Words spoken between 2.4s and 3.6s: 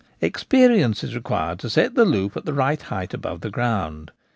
the right height above the